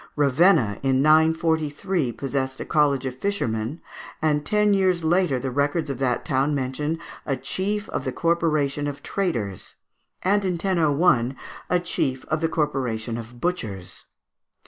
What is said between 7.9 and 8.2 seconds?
the